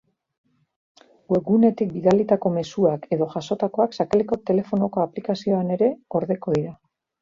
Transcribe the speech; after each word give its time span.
Webgunetik 1.33 1.91
bidalitako 1.99 2.53
mezuak 2.57 3.07
edo 3.19 3.29
jasotakoak 3.37 3.97
sakelako 4.01 4.43
telefonoko 4.53 5.09
aplikazioan 5.09 5.75
ere 5.81 5.97
gordeko 6.19 6.61
dira. 6.63 6.79